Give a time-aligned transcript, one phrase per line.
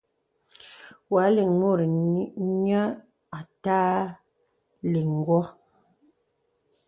[1.13, 1.79] Wa lìŋ mùt
[2.63, 2.81] nyə
[3.39, 3.79] àtà
[4.91, 5.39] liŋ wɨ.